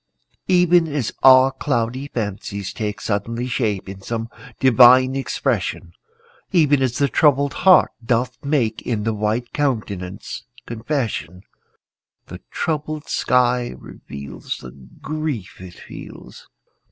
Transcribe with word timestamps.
Even 0.47 0.87
as 0.87 1.11
our 1.21 1.51
cloudy 1.51 2.07
fancies 2.07 2.73
take 2.73 2.99
Suddenly 2.99 3.45
shape 3.45 3.87
in 3.87 4.01
some 4.01 4.31
divine 4.59 5.15
expression, 5.15 5.93
Even 6.51 6.81
as 6.81 6.97
the 6.97 7.07
troubled 7.07 7.53
heart 7.53 7.91
doth 8.03 8.43
make 8.43 8.81
In 8.81 9.03
the 9.03 9.13
white 9.13 9.53
countenance 9.53 10.41
confession, 10.65 11.43
The 12.25 12.39
troubled 12.49 13.09
sky 13.09 13.75
reveals 13.77 14.57
The 14.57 14.71
grief 14.71 15.61
it 15.61 15.75
feels. 15.75 16.47